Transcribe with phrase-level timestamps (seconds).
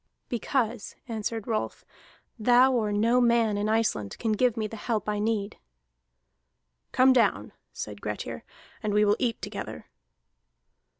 [0.29, 1.85] "Because," answered Rolf,
[2.39, 5.59] "thou, or no man in Iceland, canst give me the help I need."
[6.91, 8.43] "Come down," said Grettir,
[8.81, 9.85] "and we will eat together."